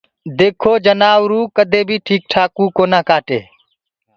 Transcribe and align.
ديکو 0.37 0.71
جنآوروُ 0.85 1.39
ڪدي 1.55 1.81
بيٚ 1.87 2.03
ٺيڪ 2.05 2.21
ٺآڪوُ 2.31 2.63
ڪونآ 2.77 2.99
ڪآٽي 3.09 3.39